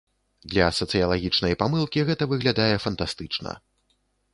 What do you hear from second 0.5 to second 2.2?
Для сацыялагічнай памылкі